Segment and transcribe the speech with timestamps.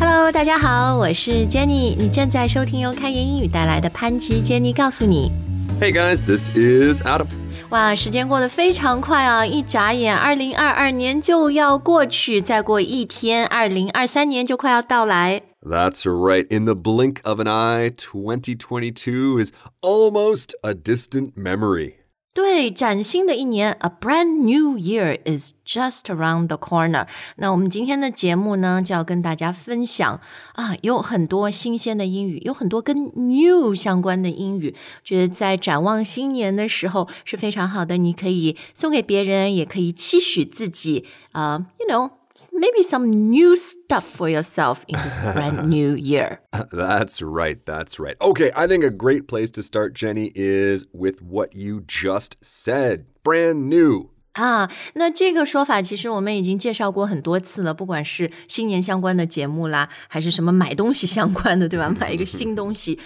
[0.00, 5.32] Hello，大家好，我是 Jenny，你正在收听由开言英语带来的潘吉 Jenny 告诉你。
[5.80, 7.26] Hey guys, this is Adam.
[7.70, 9.44] 哇，时间过得非常快啊！
[9.44, 15.42] 一眨眼，二零二二年就要过去，再过一天，二零二三年就快要到来。
[15.62, 16.46] That's right.
[16.48, 19.50] In the blink of an eye, 2022 is
[19.82, 21.94] almost a distant memory.
[22.33, 27.05] 对，崭新的一年，A brand new year is just around the corner。
[27.35, 30.21] 那我们今天的节目呢，就要跟大家分享
[30.53, 34.73] 啊，有很多新鲜的英语，有很多跟 new 相关的英语。
[35.03, 42.20] 觉得在展望新年的时候是非常好的，你可以送给别人，也可以期许自己啊、y o u know。
[42.52, 46.40] Maybe some new stuff for yourself in this brand new year.
[46.70, 47.58] That's right.
[47.64, 48.14] That's right.
[48.20, 53.06] Okay, I think a great place to start, Jenny, is with what you just said.
[53.24, 54.10] Brand new.
[54.34, 61.88] 啊，那这个说法其实我们已经介绍过很多次了，不管是新年相关的节目啦，还是什么买东西相关的，对吧？
[61.88, 63.00] 买一个新东西。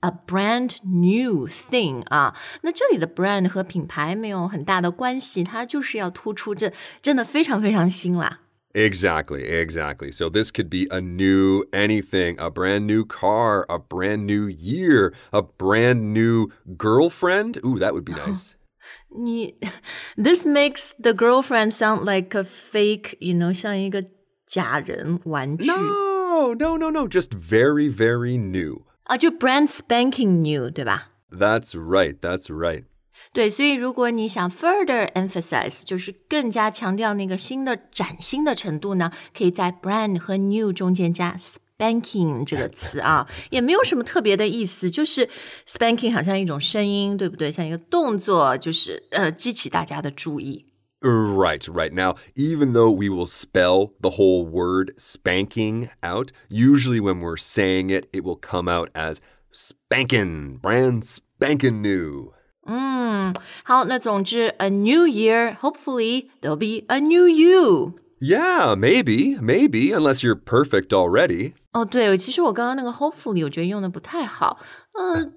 [0.00, 8.40] A brand new thing 啊，那这里的 brand 和品牌没有很大的关系，它就是要突出这真的非常非常新啦。
[8.76, 10.10] Exactly, exactly.
[10.10, 15.12] So this could be a new anything, a brand new car, a brand new year,
[15.30, 17.58] a brand new girlfriend.
[17.64, 18.56] Ooh, that would be nice.
[19.14, 19.54] 你
[20.16, 24.04] This makes the girlfriend sound like a fake, you know，像一个
[24.46, 27.06] 假人玩具 no, no, no, no.
[27.06, 28.86] Just very, very new.
[29.04, 31.10] 啊，就 brand spanking new，对吧？
[31.30, 32.18] That's right.
[32.20, 32.84] That's right.
[33.32, 45.28] 对，所以如果你想 further emphasize，就是更加强调那个新的崭新的程度呢，可以在 brand 和 new 中间加 spanking 这个词啊，也没有什么特别的意思，就是
[45.66, 47.50] spanking 好像一种声音，对不对？
[47.50, 50.66] 像一个动作，就是呃激起大家的注意。
[51.00, 51.92] Right, right.
[51.92, 57.88] Now, even though we will spell the whole word spanking out, usually when we're saying
[57.88, 59.16] it, it will come out as
[59.52, 62.32] spankin', brand spankin' new.
[62.66, 63.34] 嗯，
[63.64, 67.94] 好，那总之，a new year，hopefully there'll be a new you。
[68.20, 71.54] Yeah, maybe, maybe, unless you're perfect already.
[71.72, 74.60] 哦，对，其实我刚刚那个 hopefully 我觉得用的不太好。
[74.92, 75.34] 嗯、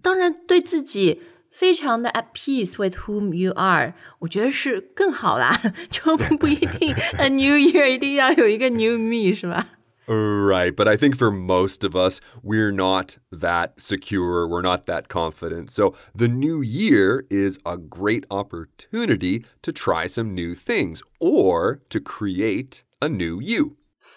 [0.00, 1.20] 当然对自己
[1.50, 9.66] 非常的 at peace with whom you are，我觉得是更好啦，就不一定 a new year 一定要有一个 new me 是吧？
[10.06, 15.08] Right, but I think for most of us, we're not that secure, we're not that
[15.08, 15.70] confident.
[15.70, 22.00] So the new year is a great opportunity to try some new things or to
[22.00, 23.76] create a new you.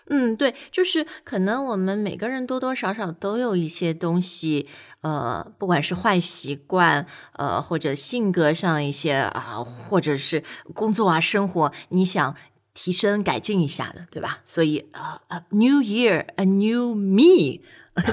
[0.09, 4.67] 嗯，对，就是可能我们每个人多多少少都有一些东西，
[5.01, 12.35] 呃，不管是坏习惯，呃，或者性格上一些啊、或者是工作啊、生活，你想
[12.78, 14.39] 提升、改进一下的，对吧？
[14.45, 17.61] 所以呃，a new year, a new me，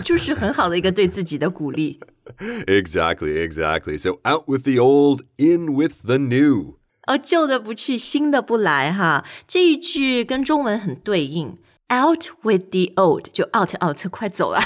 [0.05, 2.01] 就是很好的一个对自己的鼓励。
[2.67, 3.99] Exactly, exactly.
[3.99, 6.79] So out with the old, in with the new.
[7.07, 11.59] 而旧的不去，新的不来，哈，这一句跟中文很对应。
[11.93, 14.61] Out with the old 就 out out 快走了，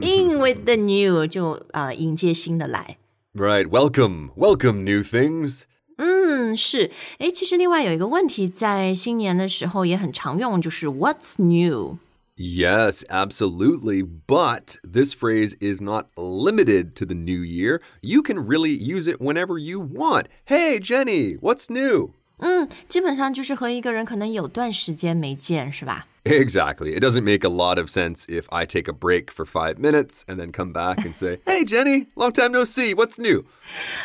[0.00, 2.96] in with the new 就啊、呃迎接新的来。
[3.34, 5.64] Right, welcome, welcome, new things.
[5.98, 11.98] 嗯，是，诶，其实另外有一个问题，在新年的时候也很常用，就是 What's new？
[12.36, 14.02] Yes, absolutely.
[14.02, 17.80] But this phrase is not limited to the new year.
[18.00, 20.24] You can really use it whenever you want.
[20.46, 22.14] Hey, Jenny, what's new?
[22.38, 26.06] 嗯，基本上就是和一个人可能有段时间没见，是吧？
[26.24, 26.94] Exactly.
[26.98, 30.22] It doesn't make a lot of sense if I take a break for five minutes
[30.26, 32.94] and then come back and say, Hey, Jenny, long time no see.
[32.94, 33.44] What's new?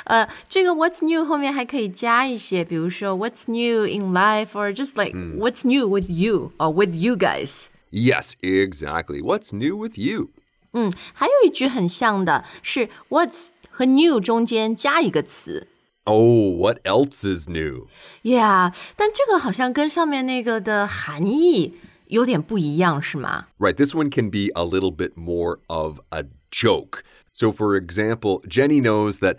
[0.03, 6.72] 呃，这个 What's new 后面还可以加一些，比如说 What's new in life or just like、What's new with you or
[6.73, 7.67] with you guys。
[7.90, 9.22] Yes, exactly.
[9.22, 10.29] What's new with you?
[10.73, 15.67] 嗯，还有一句很像的是 What's 和 new 中间加一个词。
[16.06, 17.88] Oh, what else is new?
[18.23, 21.75] Yeah，但这个好像跟上面那个的含义
[22.08, 23.47] 有点不一样，是吗？
[23.59, 27.03] Right, this one can be a little bit more of a joke.
[27.31, 29.37] So, for example, Jenny knows that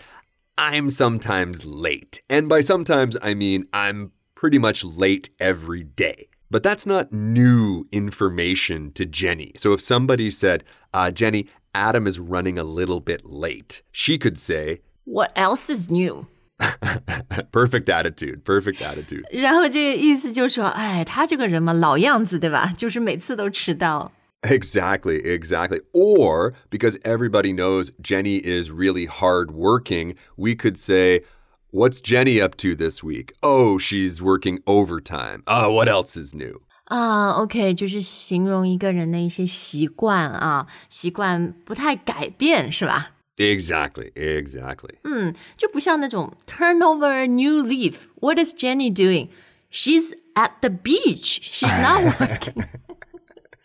[0.57, 2.21] I'm sometimes late.
[2.29, 6.29] And by sometimes, I mean I'm pretty much late every day.
[6.51, 9.53] But that's not new information to Jenny.
[9.57, 10.63] So, if somebody said,
[10.95, 15.91] uh, Jenny, Adam is running a little bit late, she could say, What else is
[15.91, 16.27] new？
[17.53, 19.25] perfect attitude, perfect attitude.
[19.33, 22.73] 然后这个意思就说，哎，他这个人嘛，老样子，对吧？
[22.77, 24.13] 就是每次都迟到。
[24.43, 25.81] Exactly, exactly.
[25.93, 31.25] Or because everybody knows Jenny is really hardworking, we could say,
[31.73, 33.33] What's Jenny up to this week?
[33.45, 35.45] Oh, she's working overtime.
[35.47, 36.63] Oh, what else is new?
[36.87, 43.13] 啊，OK，就是形容一个人的一些习惯啊，习惯不太改变，是吧？
[43.37, 44.99] Exactly, exactly.
[45.05, 48.09] 嗯，就不像那种 turn over a new leaf.
[48.21, 49.29] What is Jenny doing?
[49.71, 51.41] She's at the beach.
[51.43, 52.65] She's not working.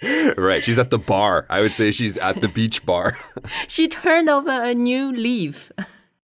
[0.38, 1.46] Right, she's at the bar.
[1.50, 3.18] I would say she's at the beach bar.
[3.68, 5.72] she turned over a new leaf.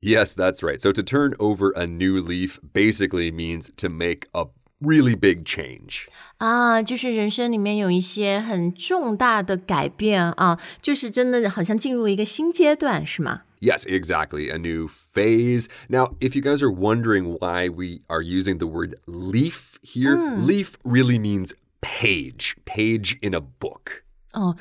[0.02, 0.80] yes, that's right.
[0.82, 4.46] So to turn over a new leaf basically means to make a
[4.80, 6.06] really big change.
[6.38, 13.44] 啊，就是人生里面有一些很重大的改变啊，就是真的好像进入一个新阶段，是吗？
[13.60, 14.50] Yes, exactly.
[14.52, 15.68] A new phase.
[15.88, 20.74] Now, if you guys are wondering why we are using the word leaf here, leaf
[20.84, 24.02] really means page, page in a book.
[24.34, 24.56] 哦，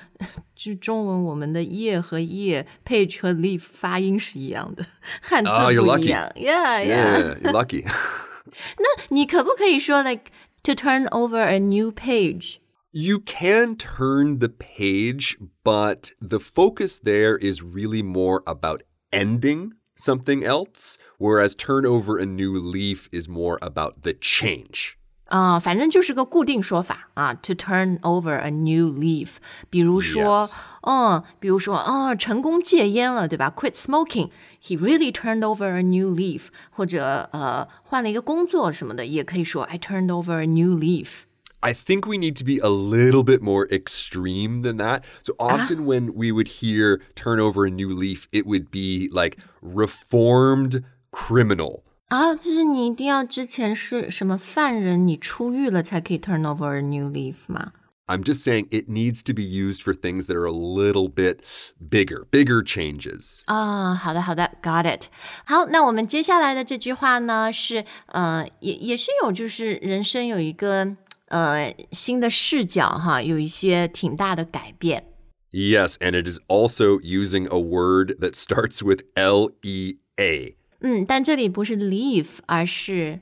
[0.55, 4.85] 就中文我们的叶和叶，page 和 leaf 发音是一样的，
[5.23, 6.03] 汉字 Oh, you're 不 lucky.
[6.03, 6.31] 一样。
[6.37, 7.37] Yeah, yeah.
[7.37, 7.87] Yeah, you're lucky.
[9.11, 10.31] 你可不可以说 like
[10.63, 12.59] to turn over a new page？
[12.93, 18.83] You can turn the page, but the focus there is really more about
[19.13, 24.97] ending something else, whereas turn over a new leaf is more about the change.
[25.35, 29.35] 啊、反正就是个固定说法啊，to turn over a new leaf。
[29.71, 30.57] 比如说 Yes.
[30.83, 33.49] 嗯，比如说，哦，成功戒烟了，对吧？
[33.57, 34.31] Quit smoking.
[34.61, 36.49] He really turned over a new leaf。
[36.71, 41.21] 或者呃，换了一个工作什么的，也可以说 I turned over a new leaf。
[41.61, 45.03] I think we need to be a little bit more extreme than that.
[45.23, 49.37] So often when we would hear turn over a new leaf, it would be like
[49.63, 50.83] reformed
[51.13, 51.84] criminal.
[52.09, 57.73] 啊，就是你一定要之前是什么犯人，你出狱了才可以 turn over a new leaf 吗？
[58.07, 61.43] I'm just saying it needs to be used for things that are a little bit
[61.79, 63.43] bigger, bigger changes.
[63.47, 65.05] 啊，好的好的，got it。
[65.45, 70.97] 好，那我们接下来的这句话呢，是呃，也也是有，就是人生有一个
[71.29, 75.05] 呃新的视角哈，有一些挺大的改变。
[75.53, 80.57] Yes, and it is also using a word that starts with L E A.
[80.81, 83.21] 嗯，但这里不是 leave，而是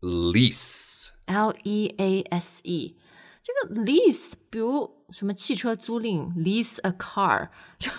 [0.00, 1.08] Lease.
[1.26, 2.96] L E A S E。
[3.42, 7.90] 这个 lease，比如什么汽车租赁，lease a car，这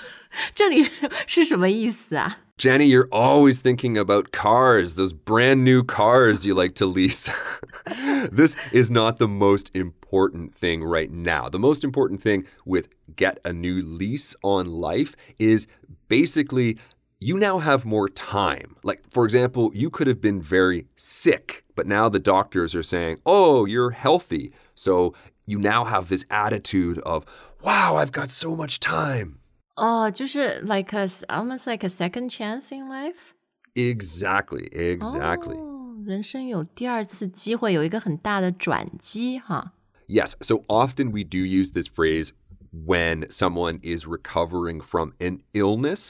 [0.55, 0.91] 这里是
[1.27, 2.39] 是什么意思啊？
[2.57, 7.29] Jenny, you're always thinking about cars, those brand new cars you like to lease.
[8.31, 11.49] this is not the most important thing right now.
[11.49, 15.67] The most important thing with get a new lease on life is
[16.07, 16.77] basically
[17.19, 18.75] you now have more time.
[18.83, 23.19] Like, for example, you could have been very sick, but now the doctors are saying,
[23.25, 24.51] oh, you're healthy.
[24.75, 25.13] So
[25.45, 27.25] you now have this attitude of,
[27.63, 29.39] wow, I've got so much time.
[29.75, 33.33] 哦，就是 like a almost like a second chance in life。
[33.75, 35.57] Exactly, exactly.
[35.57, 39.73] 哦，人生有第二次机会，有一个很大的转机哈。
[40.07, 42.29] Yes, so often we do use this phrase
[42.71, 46.09] when someone is recovering from an illness,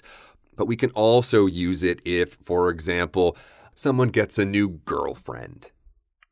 [0.55, 3.35] but we can also use it if, for example,
[3.75, 5.71] someone gets a new girlfriend.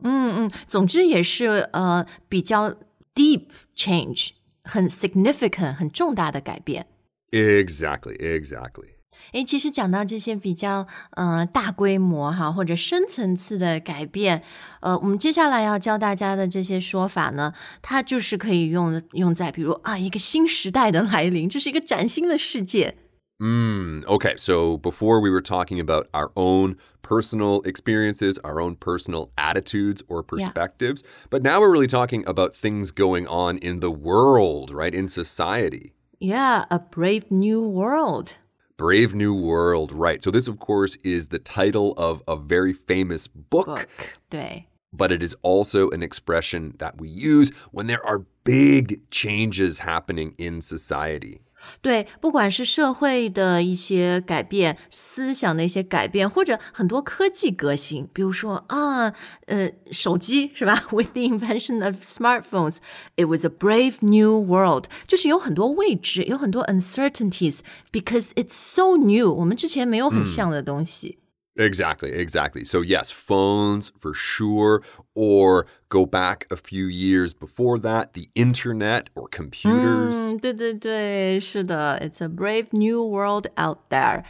[0.04, 2.76] 嗯嗯，总之也是呃比较
[3.16, 4.32] deep change，
[4.64, 6.88] 很 significant，很重大的改变。
[7.32, 8.94] Exactly, exactly.
[9.32, 14.44] 诶，其实讲到这些比较呃大规模哈或者深层次的改变，
[14.82, 22.98] 呃，我们接下来要教大家的这些说法呢，它就是可以用用在比如啊一个新时代的来临，这是一个崭新的世界。
[23.41, 29.31] Mm, okay, so before we were talking about our own personal experiences, our own personal
[29.39, 34.73] attitudes or perspectives, but now we're really talking about things going on in the world,
[34.73, 34.93] right?
[34.93, 35.93] In society.
[36.19, 38.35] Yeah, a brave new world.
[38.77, 40.23] Brave New World, right.
[40.23, 43.89] So, this, of course, is the title of a very famous book, Book，
[44.31, 44.69] 对。
[44.93, 50.61] but it is also an expression that we use when there are big changes happening in
[50.61, 51.41] society.
[51.81, 59.13] 对，不管是社会的一些改变、思想的一些改变，或者很多科技革新，比如说啊，
[59.47, 62.79] 呃，手机是吧？With the invention of smartphones,
[63.17, 64.85] it was a brave new world。
[65.07, 67.59] 就是有很多未知，有很多 uncertainties
[67.93, 69.33] because it's so new。
[69.33, 71.19] 我们之前没有很像的东西。
[71.58, 72.66] Exactly, exactly.
[72.66, 74.82] So, yes, phones for sure,
[75.14, 80.34] or go back a few years before that, the internet or computers.
[80.34, 84.24] 嗯，对对对，是的，It's a brave new world out there。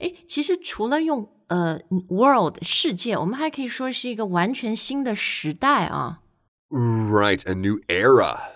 [0.00, 6.20] 诶，其实除了用呃 world 世界，我们还可以说是一个完全新的时代啊。
[6.68, 8.49] Right, a new era.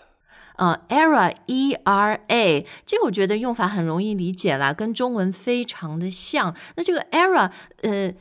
[0.56, 6.54] 呃，era e r a 这个我觉得用法很容易理解啦，跟中文非常的像。
[6.76, 7.50] 那这个 era
[7.82, 8.12] 呃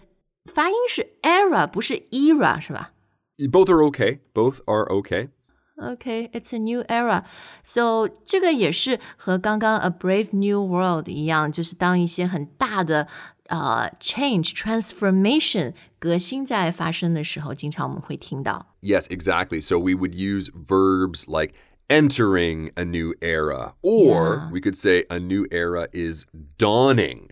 [0.45, 2.93] 发音是 era 不是 era 是吧？
[3.37, 4.19] Both are okay.
[4.33, 5.29] Both are okay.
[5.77, 7.23] Okay, it's a new era.
[7.63, 13.07] So 这个也是和刚刚 A Brave New World 一样，就是当一些很大的
[13.47, 18.75] 呃 change transformation 革新在发生的时候，经常我们会听到。
[18.81, 19.61] Yes, exactly.
[19.61, 21.53] So we would use verbs like
[21.89, 24.51] entering a new era, or Yeah.
[24.51, 26.25] we could say a new era is
[26.57, 27.29] dawning.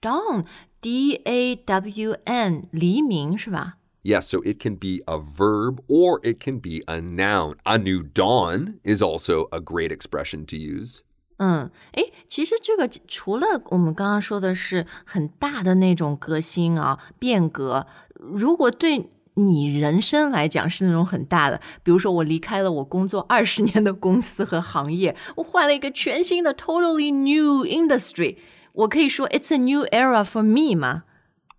[0.00, 0.44] Dawn,
[0.82, 3.78] D A W N，黎明是吧？
[4.02, 7.56] Yes, so it can be a verb or it can be a noun.
[7.64, 11.00] A new dawn is also a great expression to use.
[11.38, 17.86] 嗯，诶，其实这个除了我们刚刚说的是很大的那种革新啊、变革，
[18.20, 28.36] 如果对 你人生来讲是那种很大的，比如说我离开了我工作二十年的公司和行业，我换了一个全新的 totally new industry，
[28.72, 31.04] 我可以说 it's a new era for me 吗？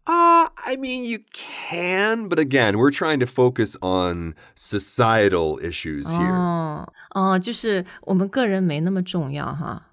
[0.08, 6.32] Uh, I mean, you can, but again, we're trying to focus on societal issues here.
[6.32, 9.88] 哦哦，就是我们个人没那么重要哈。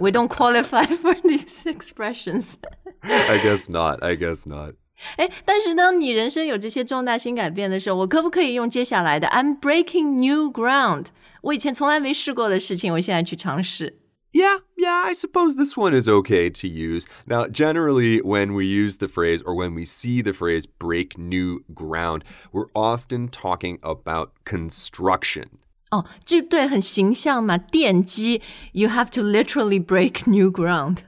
[0.00, 2.54] We don't qualify for these expressions.
[3.02, 4.02] I guess not.
[4.02, 4.74] I guess not.
[5.16, 11.06] 哎，但是当你人生有这些重大新改变的时候，我可不可以用接下来的 "I'm breaking new ground"？
[11.42, 13.98] 我以前从来没试过的事情，我现在去尝试。
[14.32, 17.04] Yeah, yeah, I suppose this one is okay to use.
[17.26, 21.64] Now, generally, when we use the phrase or when we see the phrase break new
[21.74, 22.20] ground,
[22.52, 25.46] we're often talking about construction.
[25.90, 28.40] 哦，这对很形象嘛，奠基，
[28.72, 30.98] You have to literally break new ground。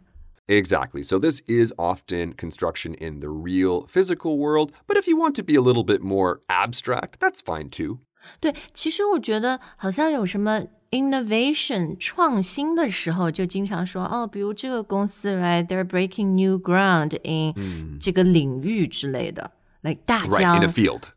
[0.49, 1.03] Exactly.
[1.05, 5.43] So, this is often construction in the real physical world, but if you want to
[5.43, 8.01] be a little bit more abstract, that's fine too.
[8.41, 19.53] 对，其实我觉得好像有什么 innovation 创新的时候，就经常说哦，比如这个公司，right，they're breaking new ground in 这个领域之类的。
[19.83, 21.11] Like 大 Right, 疆 in a field.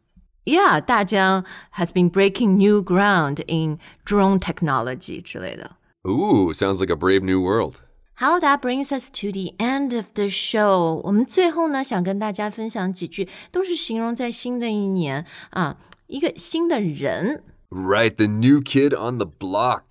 [0.45, 5.75] Yeah, 大疆 has been breaking new ground in drone technology 之类的。
[6.03, 7.75] Ooh, sounds like a brave new world.
[8.19, 11.01] How that brings us to the end of the show。
[11.03, 15.77] 我们最后呢，想跟大家分享几句，都是形容在新的一年啊，
[16.07, 17.43] 一个新的人。
[17.69, 19.81] Right, the new kid on the block.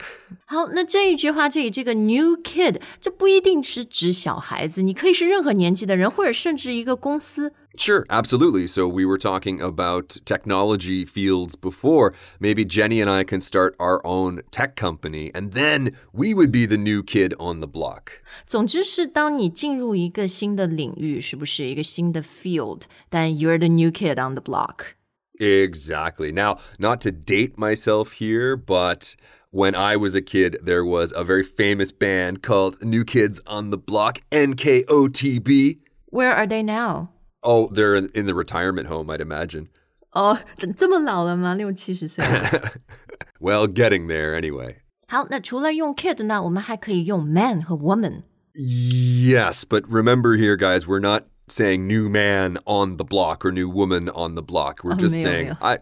[0.46, 7.52] 好，那这一句话，这里这个 new kid，这不一定是指小孩子，你可以是任何年纪的人，或者甚至一个公司。
[7.76, 8.68] Sure, absolutely.
[8.68, 12.14] So we were talking about technology fields before.
[12.38, 16.66] Maybe Jenny and I can start our own tech company, and then we would be
[16.66, 18.22] the new kid on the block.
[18.46, 22.82] 总之是当你进入一个新的领域，是不是一个新的 field？
[23.10, 24.94] 但 you're the new kid on the block。
[25.40, 26.30] Exactly.
[26.32, 29.16] Now, not to date myself here, but
[29.50, 33.70] when I was a kid, there was a very famous band called New Kids on
[33.70, 35.78] the Block, NKOTB.
[36.10, 37.10] Where are they now？
[37.42, 39.68] Oh, they're in, in the retirement home, I'd imagine.
[40.12, 40.38] 哦，
[40.76, 41.54] 这么老了吗？
[41.54, 42.72] 六七十岁了。
[43.40, 44.76] Well, getting there anyway.
[45.08, 48.22] 好，那除了用 kid 呢，我们还可以用 man 和 woman。
[48.54, 53.68] Yes, but remember here, guys, we're not saying new man on the block or new
[53.68, 54.84] woman on the block.
[54.84, 55.58] We're Oh, just male, saying male.
[55.60, 55.78] I,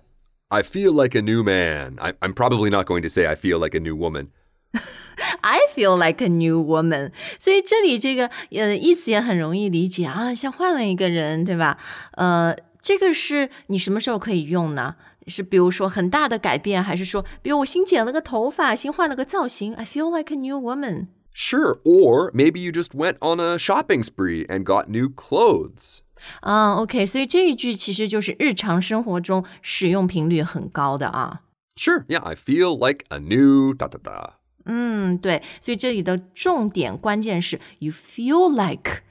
[0.50, 1.99] I feel like a new man.
[2.00, 4.32] I, I'm probably not going to say I feel like a new woman.
[5.40, 11.78] I feel like a new woman，所以这里这个呃意思也很容易理解啊，像换了一个人，对吧？
[12.12, 14.97] 呃，这个是你什么时候可以用呢？
[15.26, 19.75] 是比如说很大的改变，还是说，比如我新剪了个头发，新换了个造型？
[19.75, 21.06] I feel like a new woman。
[21.35, 26.00] Sure, or maybe you just went on a shopping spree and got new clothes.
[26.40, 31.42] 啊，OK，所以这一句其实就是日常生活中使用频率很高的啊。
[31.76, 34.36] Sure, yeah, I feel like a new da da da.
[34.66, 39.02] 嗯，对，所以这里的重点关键是 you feel like，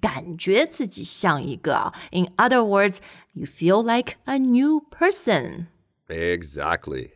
[0.00, 1.92] 感觉自己像一个啊。
[2.12, 2.98] In other words,
[3.32, 5.66] you feel like a new person。
[6.08, 7.10] Exactly.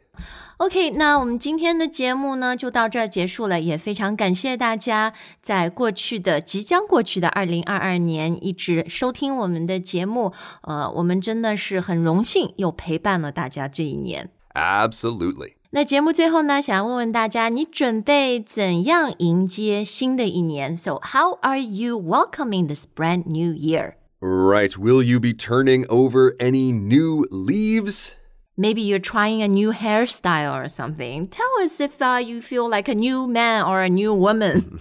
[0.59, 5.13] OK，那我们今天的节目呢就到这儿结束了，也非常感谢大家
[5.43, 14.31] 在过去的即将过去的二零二二年一直收听我们的节目，呃，我们真的是很荣幸又陪伴了大家这一年。
[14.55, 15.55] Absolutely.
[15.71, 20.77] 那节目最后呢，想要问问大家，你准备怎样迎接新的一年？
[20.77, 23.95] So how are you welcoming this brand new year?
[24.21, 28.13] Right, will you be turning over any new leaves?
[28.57, 31.29] Maybe you're trying a new hairstyle or something.
[31.29, 34.79] Tell us if uh, you feel like a new man or a new woman.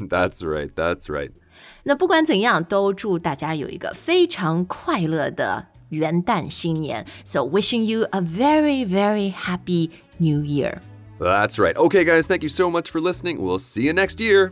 [0.07, 1.31] that's right, that's right.
[1.83, 7.05] 那不管怎样，都祝大家有一个非常快乐的 元旦新年。
[7.25, 10.81] So wishing you a very, very happy new year.
[11.19, 11.77] That's right.
[11.77, 13.41] Okay, guys, thank you so much for listening.
[13.41, 14.51] We'll see you next year.